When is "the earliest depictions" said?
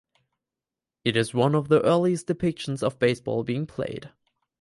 1.67-2.81